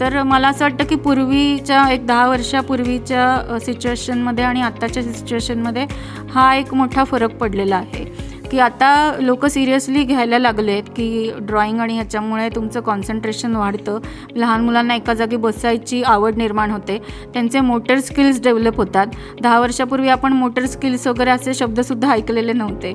[0.00, 5.86] तर मला असं वाटतं की पूर्वीच्या एक दहा वर्षापूर्वीच्या सिच्युएशनमध्ये आणि आत्ताच्या सिच्युएशनमध्ये
[6.30, 8.04] हा एक मोठा फरक पडलेला आहे.
[8.50, 13.98] की आता लोक सिरियसली घ्यायला लागले आहेत की ड्रॉइंग आणि ह्याच्यामुळे तुमचं कॉन्सन्ट्रेशन वाढतं.
[14.36, 16.98] लहान मुलांना एका जागी बसायची आवड निर्माण होते.
[17.34, 19.06] त्यांचे मोटर स्किल्स डेव्हलप होतात.
[19.42, 22.92] दहा वर्षापूर्वी आपण मोटर स्किल्स वगैरे असे शब्दसुद्धा ऐकलेले नव्हते.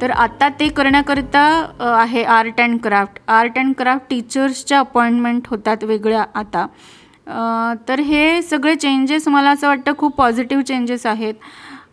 [0.00, 1.40] तर आता ते करण्याकरिता
[1.98, 3.18] आहे art and craft.
[3.28, 6.66] Art and craft टीचर्सच्या appointment होतात वेगळ्या आता.
[7.88, 11.34] तर हे सगळे चेंजेस मला असं वाटतं खूप पॉझिटिव्ह चेंजेस आहेत.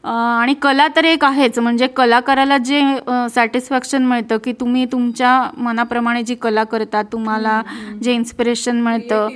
[0.03, 1.57] आणि कला तर एक आहेच.
[1.59, 2.81] म्हणजे कलाकाराला जे
[3.35, 7.61] सॅटिस्फॅक्शन मिळतं की तुम्ही तुमच्या मनाप्रमाणे जी कला करता तुम्हाला
[8.03, 9.27] जे इन्स्पिरेशन मिळतं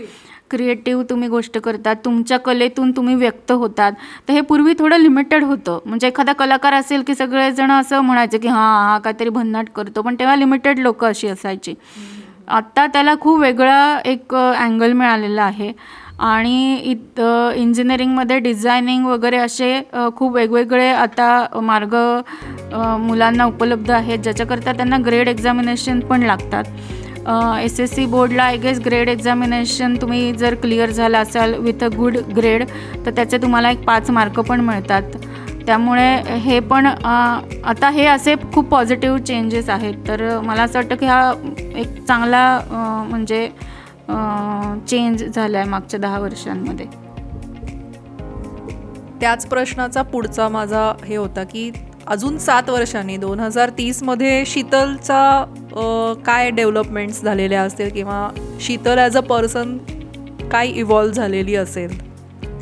[0.51, 3.91] क्रिएटिव्ह तुम्ही गोष्ट करतात तुमच्या कलेतून तुम्ही व्यक्त होतात.
[4.27, 5.79] तर हे पूर्वी थोडं लिमिटेड होतं.
[5.85, 10.01] म्हणजे एखादा कलाकार असेल की सगळेजण असं म्हणायचे की हां हा काहीतरी भन्नाट करतो.
[10.01, 11.73] पण तेव्हा लिमिटेड लोकं अशी असायची.
[12.47, 15.71] आत्ता त्याला खूप वेगळा एक अँगल मिळालेला आहे.
[16.23, 17.19] आणि इत
[17.55, 19.79] इंजिनिअरिंगमध्ये डिझायनिंग वगैरे असे
[20.15, 21.95] खूप वेगवेगळे आता मार्ग
[22.99, 26.63] मुलांना उपलब्ध आहेत ज्याच्याकरता त्यांना ग्रेड एक्झामिनेशन पण लागतात.
[27.63, 31.87] एस एस सी बोर्डला आय गेस ग्रेड एक्झामिनेशन तुम्ही जर क्लिअर झाला असाल विथ अ
[31.97, 32.63] गुड ग्रेड
[33.05, 35.17] तर त्याचे तुम्हाला एक पाच मार्क पण मिळतात.
[35.65, 39.93] त्यामुळे हे पण आता हे असे खूप पॉझिटिव्ह चेंजेस आहेत.
[40.07, 41.33] तर मला असं वाटतं की हा
[41.75, 43.47] एक चांगला म्हणजे
[44.87, 46.85] चेंज झाला आहे मागच्या दहा वर्षांमध्ये.
[49.21, 51.71] त्याच प्रश्नाचा पुढचा माझा हे होता की
[52.07, 55.45] अजून सात वर्षांनी दोन हजार तीसमध्ये शीतलचा
[56.25, 59.77] काय डेव्हलपमेंट्स झालेल्या असतील किंवा शीतल ॲज अ पर्सन
[60.51, 61.97] काय इव्हॉल्व झालेली असेल?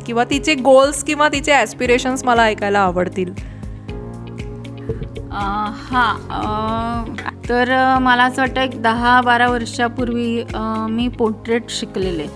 [0.06, 3.32] किंवा तिचे गोल्स किंवा तिचे ॲस्पिरेशन्स मला ऐकायला आवडतील?
[5.32, 7.04] हां
[7.48, 10.42] तर मला असं वाटतं एक दहा बारा वर्षापूर्वी
[10.90, 12.26] मी पोर्ट्रेट शिकलेले.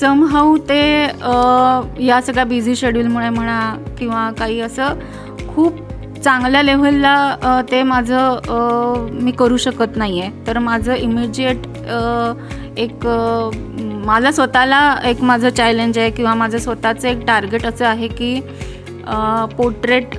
[0.00, 0.80] समहाऊ ते
[2.06, 3.60] या सगळ्या बिझी शेड्यूलमुळे म्हणा
[3.98, 4.98] किंवा काही असं
[5.54, 5.76] खूप
[6.24, 11.66] चांगल्या लेव्हलला ते माझं मी करू शकत नाही आहे तर माझं इमिजिएट
[12.78, 18.08] एक माझं मला स्वतःला एक माझं चॅलेंज आहे किंवा माझं स्वतःचं एक टार्गेट असं आहे
[18.08, 18.40] की
[19.56, 20.14] पोर्ट्रेट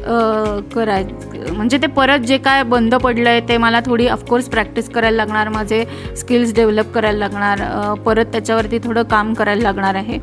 [0.75, 1.03] कराय
[1.47, 5.49] म्हणजे ते परत जे काय बंद पडलं आहे ते मला थोडी ऑफकोर्स प्रॅक्टिस करायला लागणार
[5.49, 5.83] माझे
[6.17, 10.19] स्किल्स डेव्हलप करायला लागणार परत त्याच्यावरती थोडं काम करायला लागणार आहे.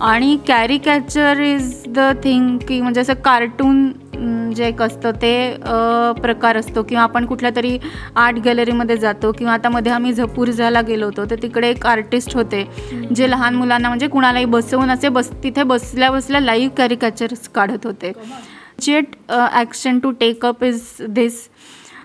[0.00, 3.90] आणि caricature is the thing की म्हणजे असं कार्टून
[4.56, 5.32] जे एक असतं ते
[6.22, 6.82] प्रकार असतो.
[6.82, 7.76] किंवा आपण कुठल्या तरी
[8.16, 12.64] आर्ट गॅलरीमध्ये जातो किंवा आता मध्ये आम्ही झपूरजाला गेलो होतो तर तिकडे एक आर्टिस्ट होते
[13.14, 18.12] जे लहान मुलांना म्हणजे कुणालाही बसवून असे बस तिथे बसल्या बसल्या लाईव्ह कॅरिकॅचर्स काढत होते.
[18.82, 21.46] Jet action to take up is this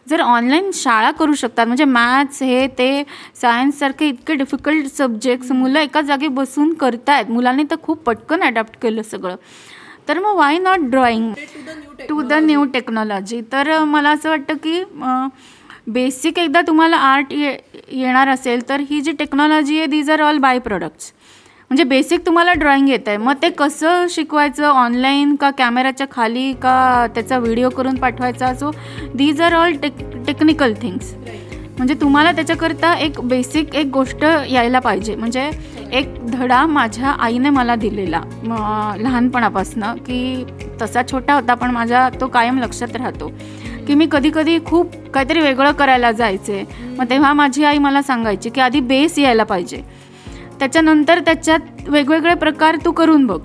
[0.10, 3.04] जर ऑनलाईन शाळा करू शकतात म्हणजे मॅथ्स हे ते
[3.36, 7.30] सायन्ससारखे इतके डिफिकल्ट सब्जेक्ट्स मुलं एका जागी बसून करतायत.
[7.30, 9.36] मुलांनी तर खूप पटकन अडॅप्ट केलं सगळं.
[10.08, 11.34] तर मग why not drawing
[12.10, 14.84] to the new technology तर मला असं वाटतं की
[15.88, 17.58] बेसिक एकदा तुम्हाला आर्ट ये
[17.92, 21.12] येणार असेल तर ही जी टेक्नॉलॉजी आहे these are all by products
[21.72, 24.68] म्हणजे बेसिक तुम्हाला ड्रॉइंग येत आहे मग ते कसं शिकवायचं?
[24.68, 28.54] ऑनलाईन का कॅमेराच्या खाली का त्याचा व्हिडिओ करून पाठवायचा?
[28.54, 28.72] So
[29.16, 29.94] these are all tech
[30.28, 31.14] technical things
[31.78, 35.16] म्हणजे तुम्हाला त्याच्याकरता एक बेसिक एक गोष्ट यायला पाहिजे.
[35.16, 35.52] म्हणजे
[35.92, 38.22] एक धडा माझ्या आईने मला दिलेला.
[38.44, 38.54] म,
[39.02, 40.46] लहानपणापासनं की
[40.82, 43.32] तसा छोटा होता पण माझ्या तो कायम लक्षात राहतो.
[43.88, 46.64] की मी कधीकधी खूप काहीतरी वेगळं करायला जायचे.
[46.98, 50.07] मग तेव्हा माझी आई मला सांगायची की आधी बेस यायला पाहिजे.
[50.60, 53.40] त्याच्यानंतर त्याच्यात वेगवेगळे प्रकार तू करून बघ.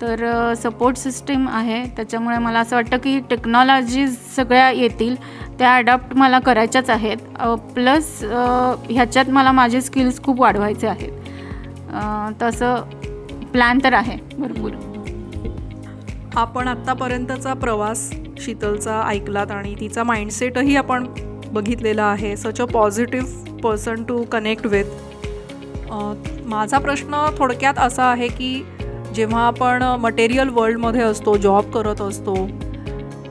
[0.00, 1.82] तर सपोर्ट सिस्टीम आहे.
[1.96, 5.14] त्याच्यामुळे मला असं वाटतं की टेक्नॉलॉजीज सगळ्या येतील.
[5.58, 7.16] त्या अडॉप्ट मला करायच्याच आहेत.
[7.74, 8.08] प्लस
[8.90, 11.12] ह्याच्यात मला माझे स्किल्स खूप वाढवायचे आहेत.
[12.42, 12.82] तसं
[13.52, 14.70] प्लॅन तर आहे भरपूर.
[16.36, 21.06] आपण आत्तापर्यंतचा प्रवास शीतलचा ऐकलात आणि तिचा माइंडसेटही आपण
[21.52, 22.36] बघितलेला आहे.
[22.36, 24.84] Such a positive person to connect with
[26.44, 28.66] माझा प्रश्न थोडक्यात असा आहे की
[29.14, 32.48] जेव्हा आपण मटेरियल वर्ल्डमध्ये असतो जॉब करत असतो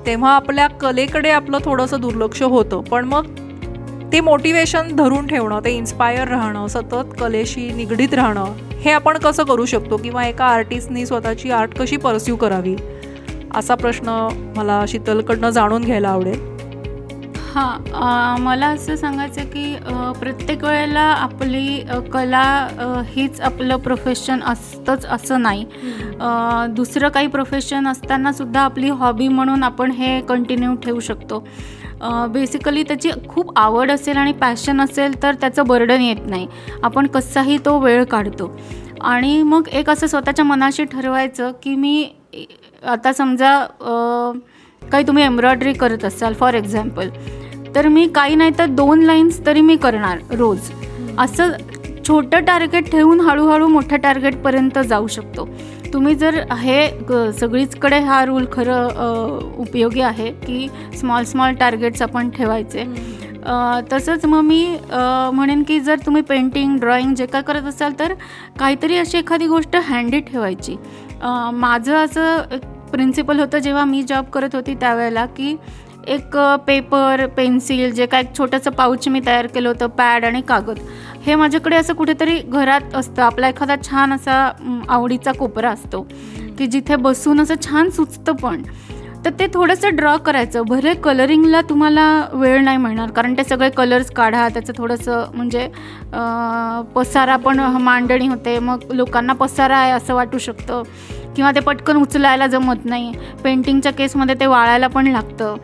[0.05, 2.81] तेव्हा आपल्या कलेकडे आपलं थोडंसं दुर्लक्ष होतं.
[2.81, 3.27] पण मग
[4.13, 8.45] ते मोटिवेशन धरून ठेवणं ते इन्स्पायर राहणं सतत कलेशी निगडीत राहणं
[8.81, 9.97] हे आपण कसं करू शकतो?
[9.97, 12.75] किंवा एका आर्टिस्टनी स्वतःची आर्ट कशी परस्यू करावी?
[13.55, 16.54] असा प्रश्न मला शीतलकडनं जाणून घ्यायला आवडेल.
[17.55, 19.75] हां मला असं सांगायचं की
[20.19, 21.79] प्रत्येक वेळेला आपली
[22.13, 22.43] कला
[23.09, 25.65] हीच आपलं प्रोफेशन असतंच असं नाही.
[26.75, 31.39] दुसरं काही प्रोफेशन असतानासुद्धा आपली हॉबी म्हणून आपण हे कंटिन्यू ठेवू शकतो.
[32.31, 36.47] बेसिकली त्याची खूप आवड असेल आणि पॅशन असेल तर त्याचं बर्डन येत नाही.
[36.83, 38.51] आपण कसाही तो वेळ काढतो.
[39.01, 42.07] आणि मग एक असं स्वतःच्या मनाशी ठरवायचं की मी
[42.87, 43.57] आता समजा
[44.91, 47.09] काही तुम्ही एम्ब्रॉयडरी करत असाल फॉर एक्झाम्पल
[47.75, 50.59] तर मी काही नाही तर दोन लाईन्स तरी मी करणार रोज.
[51.17, 51.51] असं
[52.07, 55.47] छोटं टार्गेट ठेवून हळूहळू मोठ्या टार्गेटपर्यंत जाऊ शकतो.
[55.93, 60.67] तुम्ही जर हे ग- सगळीचकडे हा रूल खरं उपयोगी आहे की
[60.97, 62.83] स्मॉल स्मॉल टार्गेट्स आपण ठेवायचे.
[63.91, 64.77] तसंच मग मी
[65.33, 68.13] म्हणेन की जर तुम्ही पेंटिंग ड्रॉइंग जे काय करत असाल तर
[68.59, 70.75] काहीतरी अशी एखादी गोष्ट हँडी ठेवायची.
[71.53, 72.61] माझं असं एक
[72.95, 75.55] प्रिन्सिपल होतं जेव्हा मी जॉब करत होती त्यावेळेला की
[76.07, 80.79] एक पेपर पेन्सिल जे काय एक छोटंसं पाऊच मी तयार केलं होतं पॅड आणि कागद.
[81.25, 83.21] हे माझ्याकडे असं कुठेतरी घरात असतं.
[83.23, 84.35] आपला एखादा छान असा
[84.89, 86.01] आवडीचा कोपरा असतो
[86.57, 88.61] की जिथे बसून असं छान सुचतं पण.
[89.25, 90.61] तर ते थोडंसं ड्रॉ करायचं.
[90.67, 95.67] भले कलरिंगला तुम्हाला वेळ नाही मिळणार कारण ते सगळे कलर्स काढा त्याचं थोडंसं म्हणजे
[96.95, 98.57] पसारा पण मांडणी होते.
[98.59, 100.83] मग लोकांना पसारा आहे असं वाटू शकतं.
[101.35, 103.13] किंवा ते पटकन उचलायला जमत नाही.
[103.43, 105.55] पेंटिंगच्या केसमध्ये ते वाळायला पण लागतं.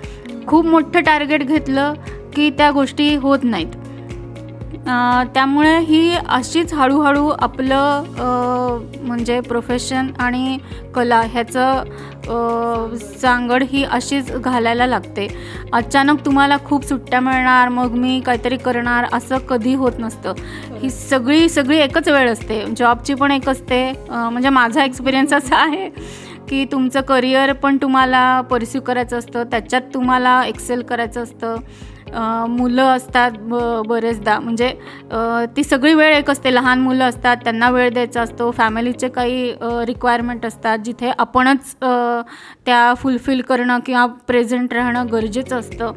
[0.48, 1.94] खूप मोठं टार्गेट घेतलं
[2.36, 3.68] की त्या गोष्टी होत नाहीत.
[4.86, 8.04] त्यामुळे ही अशीच हळूहळू आपलं
[9.06, 10.58] म्हणजे प्रोफेशन आणि
[10.96, 15.28] कला ह्याचं सांगड ही अशीच घालायला लागते.
[15.74, 20.34] अचानक तुम्हाला खूप सुट्ट्या मिळणार मग मी काहीतरी करणार असं कधी होत नसतं.
[20.82, 22.64] ही सगळी सगळी एकच वेळ असते.
[22.78, 23.82] जॉबची पण एक असते.
[24.10, 25.90] म्हणजे माझा एक्सपिरियन्स असा आहे.
[26.52, 31.56] की तुमचं करिअर पण तुम्हाला परस्यू करायचं असतं त्याच्यात तुम्हाला एक्सेल करायचं असतं.
[32.50, 33.56] मुलं असतात ब
[33.88, 34.38] बरेचदा.
[34.40, 34.74] म्हणजे
[35.56, 36.54] ती सगळी वेळ एक असते.
[36.54, 38.50] लहान मुलं असतात त्यांना वेळ द्यायचा असतो.
[38.58, 39.52] फॅमिलीचे काही
[39.88, 41.76] रिक्वायरमेंट असतात जिथे आपणच
[42.66, 45.92] त्या फुलफिल करणं किंवा प्रेझेंट राहणं गरजेचं असतं.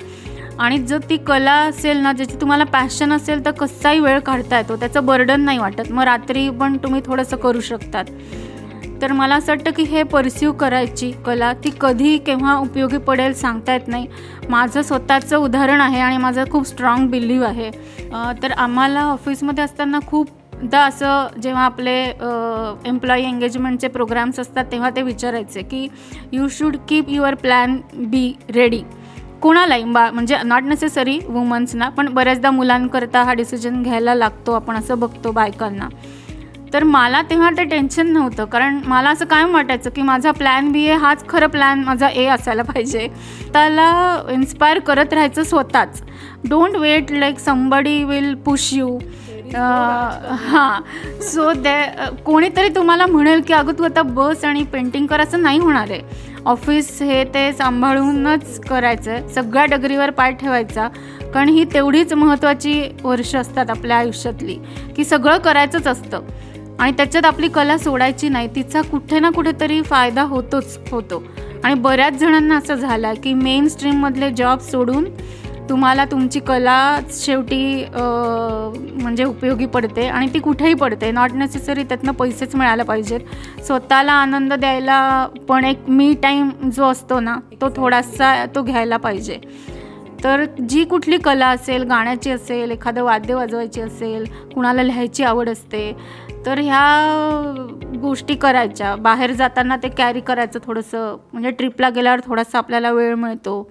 [0.60, 4.76] आणि जर ती कला असेल ना ज्याची तुम्हाला पॅशन असेल तर कसाही वेळ काढता येतो.
[4.76, 5.90] त्याचं बर्डन नाही वाटत.
[5.90, 8.04] मग रात्री पण तुम्ही थोडंसं करू शकतात.
[9.04, 13.72] तर मला असं वाटतं की हे परस्यू करायची कला ती कधी केव्हा उपयोगी पडेल सांगता
[13.72, 14.06] येत नाही.
[14.50, 17.70] माझं स्वतःचं उदाहरण आहे आणि माझं खूप स्ट्रॉंग बिलीव आहे.
[18.42, 21.94] तर आम्हाला ऑफिसमध्ये असताना खूपदा असं जेव्हा आपले
[22.88, 25.86] एम्प्लॉई एंगेजमेंटचे प्रोग्राम्स असतात तेव्हा ते विचारायचे की
[26.32, 28.82] you should keep your plan B ready
[29.42, 34.98] कोणालाही बा म्हणजे नॉट नेसेसरी वुमन्सना पण बऱ्याचदा मुलांकरता हा डिसिजन घ्यायला लागतो आपण असं
[34.98, 35.88] बघतो बायकांना.
[36.74, 38.44] तर मला तेव्हा ते टेन्शन नव्हतं.
[38.44, 42.26] कारण मला असं कायम वाटायचं की माझा प्लॅन बी आहे हाच खरं प्लॅन माझा ए
[42.26, 43.06] असायला पाहिजे.
[43.52, 46.02] त्याला इन्स्पायर करत राहायचं स्वतःच.
[46.48, 48.98] Don't wait like somebody will push you
[49.54, 50.80] हां.
[51.22, 51.74] सो दे
[52.24, 56.00] कोणीतरी तुम्हाला म्हणेल की अगं तू आता बस आणि पेंटिंग कर असं नाही होणार आहे.
[56.46, 60.88] ऑफिस हे ते सांभाळूनच करायचं आहे सगळ्या डगरीवर पाय ठेवायचा.
[61.34, 64.56] कारण ही तेवढीच महत्त्वाची वर्ष असतात आपल्या आयुष्यातली.
[64.96, 66.20] की सगळं करायचंच असतं.
[66.80, 71.22] आणि त्याच्यात आपली कला सोडायची नाही तिचा कुठे ना कुठेतरी फायदा होतोच होतो.
[71.64, 75.04] आणि बऱ्याच जणांना असं झालं की मेन स्ट्रीममधले जॉब सोडून
[75.68, 81.10] तुम्हाला तुमची कला शेवटी म्हणजे उपयोगी पडते आणि ती कुठेही पडते.
[81.10, 83.20] नॉट नेसेसरी त्यातनं पैसेच मिळायला पाहिजेत.
[83.66, 89.38] स्वतःला आनंद द्यायला पण एक मी टाईम जो असतो ना तो थोडासा तो घ्यायला पाहिजे.
[90.24, 95.90] तर जी कुठली कला असेल गाण्याची असेल एखादं वाद्य वाजवायची असेल कुणाला लिहायची आवड असते
[96.46, 96.84] तर ह्या
[98.00, 98.94] गोष्टी करायच्या.
[98.96, 101.16] बाहेर जाताना ते कॅरी करायचं थोडंसं.
[101.32, 103.70] म्हणजे ट्रिपला गेल्यावर थोडासा आपल्याला वेळ मिळतो.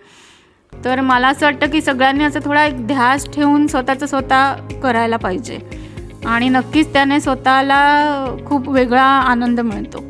[0.73, 5.59] तर मला असं वाटतं की सगळ्यांनी असं थोडा एक ध्यास ठेवून स्वतःचं स्वतः करायला पाहिजे.
[6.25, 7.79] आणि नक्कीच त्याने स्वतःला
[8.45, 10.03] खूप वेगळा आनंद मिळतो.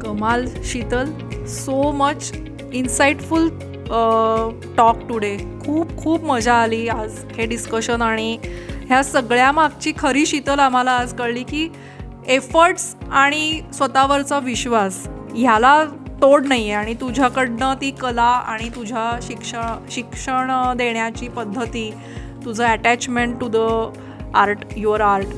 [0.00, 1.10] कमाल Sheetal.
[1.46, 2.32] So much
[2.72, 3.48] insightful
[4.76, 8.36] talk today खूप खूप मजा आली आज हे डिस्कशन आणि
[8.88, 11.68] ह्या सगळ्या मागची खरी शीतल आम्हाला आज कळली की
[12.26, 15.82] एफर्ट्स आणि स्वतःवरचा विश्वास ह्याला
[16.22, 21.90] तोड नाही आहे आणि तुझ्याकडनं ती कला आणि तुझ्या शिक्षण शिक्षण देण्याची पद्धती
[22.44, 23.56] तुझं attachment to the
[24.36, 25.34] art your art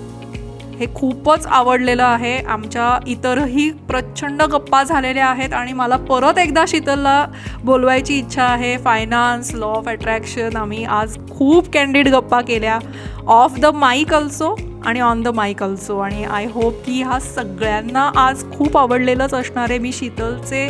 [0.80, 2.36] हे खूपच आवडलेलं आहे.
[2.42, 7.24] आमच्या इतरही प्रचंड गप्पा झालेल्या आहेत आणि मला परत एकदा शीतलला
[7.64, 8.76] बोलवायची इच्छा आहे.
[8.84, 12.78] फायनान्स लॉ ऑफ अट्रॅक्शन आम्ही आज खूप कॅन्डिड गप्पा केल्या.
[13.26, 14.54] ऑफ द माईक अल्सो
[14.86, 19.70] आणि ऑन द माईक अल्सो आणि आय होप की हा सगळ्यांना आज खूप आवडलेलंच असणार
[19.70, 19.78] आहे.
[19.78, 20.68] मी शीतलचे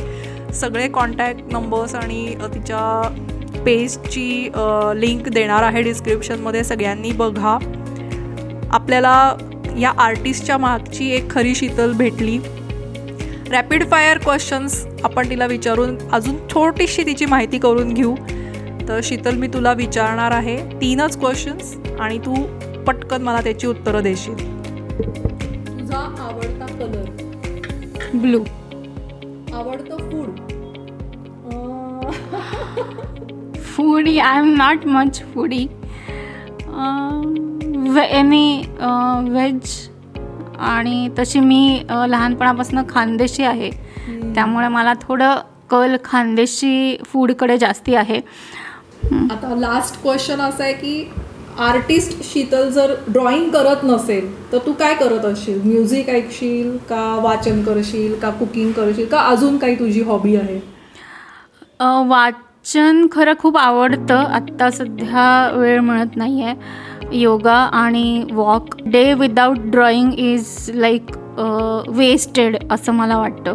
[0.55, 4.49] सगळे कॉन्टॅक्ट नंबर्स आणि तिच्या पेजची
[4.97, 7.57] लिंक देणार आहे डिस्क्रिप्शनमध्ये सगळ्यांनी बघा.
[8.73, 9.15] आपल्याला
[9.79, 12.39] या आर्टिस्टच्या मागची एक खरी शीतल भेटली.
[13.51, 18.15] रॅपिड फायर क्वेश्चन्स आपण तिला विचारून अजून छोटीशी तिची माहिती करून घेऊ.
[18.89, 22.35] तर शीतल मी तुला विचारणार आहे तीनच क्वेश्चन्स आणि तू
[22.87, 24.35] पटकन मला त्याची उत्तरं देशील.
[25.69, 27.09] तुझा आवडता कलर
[28.15, 28.43] ब्लू
[29.55, 30.39] आवडतं food
[33.67, 35.67] foodie I am not much foodie
[37.99, 39.89] any veg
[40.59, 43.71] आणि तशी मी लहानपणापासून खानदेशी आहे.
[44.35, 48.21] त्यामुळे मला थोडं कल खानदेशी फूडकडे जास्ती आहे.
[49.31, 51.11] आता लास्ट क्वेश्चन असा आहे की
[51.59, 55.61] आर्टिस्ट शीतल जर ड्रॉइंग करत नसेल तर तू काय करत असशील?
[55.63, 59.07] म्युझिक ऐकशील का वाचन करशील का कुकिंग करशील?
[59.07, 60.59] का अजून काही तुझी हॉबी आहे?
[62.09, 64.17] वाचन खरं खूप आवडतं.
[64.17, 66.55] आत्ता सध्या वेळ मिळत नाही आहे
[67.13, 71.11] योगा आणि walk day without drawing is like
[71.89, 73.55] wasted असं मला वाटतं.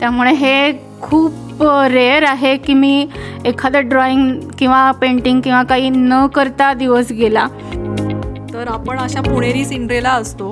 [0.00, 3.06] त्यामुळे हे खूप रेअर आहे की मी
[3.44, 7.46] एखादं ड्रॉइंग किंवा पेंटिंग किंवा काही न करता दिवस गेला.
[8.52, 10.50] तर आपण अशा पुणेरी सिंड्रेला असतो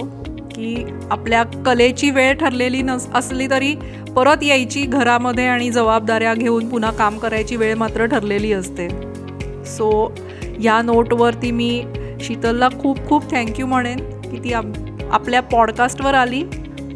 [0.50, 0.74] की
[1.10, 3.74] आपल्या कलेची वेळ ठरलेली नस असली तरी
[4.16, 8.88] परत यायची घरामध्ये आणि जबाबदाऱ्या घेऊन पुन्हा काम करायची वेळ मात्र ठरलेली असते.
[9.66, 10.14] सो
[10.62, 11.82] या नोटवरती मी
[12.24, 14.64] शीतलला खूप खूप थँक्यू म्हणेन की ती आप
[15.12, 16.42] आपल्या पॉडकास्टवर आली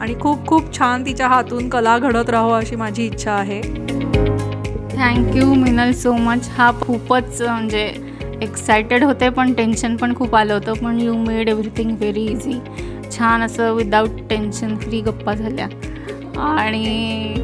[0.01, 3.61] आणि खूप खूप छान तिच्या हातून कला घडत राहो अशी माझी इच्छा आहे.
[4.97, 7.83] थँक्यू मिनल सो मच हा खूपच म्हणजे
[8.43, 12.59] एक्सायटेड होते पण टेन्शन पण खूप आलं होतं पण you made everything very easy
[13.17, 15.67] छान असं विदाऊट टेन्शन फ्री गप्पा झाल्या.
[16.41, 17.35] आणि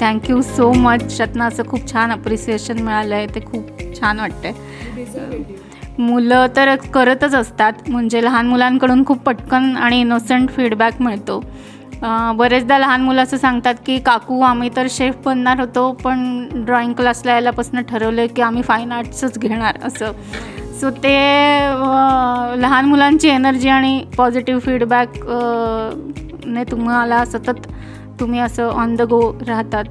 [0.00, 4.52] थँक्यू सो मच त्यातनं असं खूप छान अप्रिसिएशन मिळालं आहे ते खूप छान वाटतंय.
[5.98, 7.72] मुलं तर करतच असतात.
[7.88, 11.42] म्हणजे लहान मुलांकडून खूप पटकन आणि इनोसंट फीडबॅक मिळतो.
[12.36, 17.32] बरेचदा लहान मुलं असं सांगतात की काकू आम्ही तर शेफ बनणार होतो पण ड्रॉइंग क्लासला
[17.32, 19.78] यायलापासून ठरवलं की आम्ही फाईन आर्ट्सच घेणार.
[19.84, 20.12] असं.
[20.80, 21.14] सो ते
[22.60, 25.18] लहान मुलांची एनर्जी आणि पॉझिटिव्ह फीडबॅक
[26.46, 27.66] ने तुम्हाला सतत
[28.20, 29.84] तुम्ही असं ऑन द गो राहतात.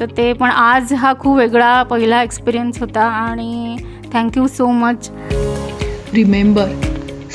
[0.00, 3.76] तर ते पण आज हा खूप वेगळा पहिला एक्सपिरियन्स होता आणि
[4.15, 5.09] Thank you so much
[6.15, 6.65] Remember,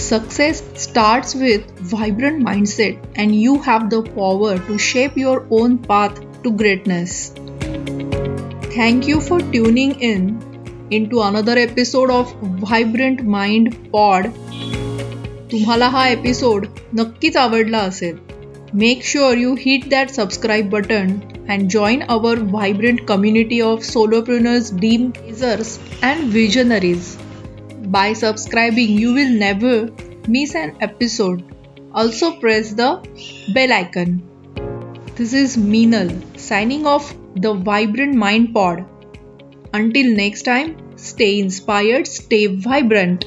[0.03, 6.21] success starts with vibrant mindset and you have the power to shape your own path
[6.45, 7.17] to greatness.
[8.77, 10.25] Thank you for tuning in
[10.91, 12.33] into another episode of
[12.65, 14.31] Vibrant Mind Pod.
[15.53, 16.67] तुम्हाला हा episode
[16.99, 18.17] नक्कीच आवडला असेल
[18.80, 25.14] Make sure you hit that subscribe button and join our vibrant community of solopreneurs, dream
[25.14, 27.18] chasers, and visionaries.
[27.86, 29.90] By subscribing, you will never
[30.28, 31.46] miss an episode.
[31.94, 32.90] Also, press the
[33.54, 34.22] bell icon.
[35.16, 38.84] This is Meenal signing off the Vibrant Mind Pod.
[39.74, 43.24] Until next time, stay inspired, stay vibrant.